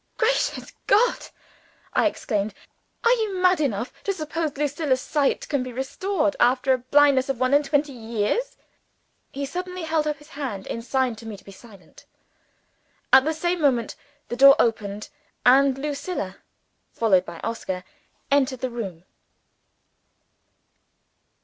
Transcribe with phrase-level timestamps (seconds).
[0.17, 1.27] "Gracious God!"
[1.93, 2.55] I exclaimed,
[3.03, 7.29] "are you mad enough to suppose that Lucilla's sight can be restored, after a blindness
[7.29, 8.57] of one and twenty years?"
[9.31, 12.07] He suddenly held up his hand, in sign to me to be silent.
[13.13, 13.95] At the same moment
[14.27, 15.09] the door opened;
[15.45, 16.37] and Lucilla
[16.91, 17.83] (followed by Oscar)
[18.31, 19.03] entered the room.